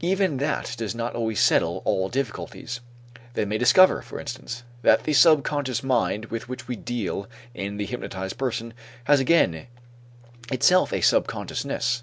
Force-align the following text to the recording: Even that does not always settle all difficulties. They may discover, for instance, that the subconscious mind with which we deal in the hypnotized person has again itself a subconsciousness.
Even 0.00 0.38
that 0.38 0.74
does 0.78 0.94
not 0.94 1.14
always 1.14 1.38
settle 1.38 1.82
all 1.84 2.08
difficulties. 2.08 2.80
They 3.34 3.44
may 3.44 3.58
discover, 3.58 4.00
for 4.00 4.18
instance, 4.18 4.62
that 4.80 5.04
the 5.04 5.12
subconscious 5.12 5.82
mind 5.82 6.24
with 6.30 6.48
which 6.48 6.68
we 6.68 6.74
deal 6.74 7.28
in 7.52 7.76
the 7.76 7.84
hypnotized 7.84 8.38
person 8.38 8.72
has 9.04 9.20
again 9.20 9.66
itself 10.50 10.90
a 10.90 11.02
subconsciousness. 11.02 12.02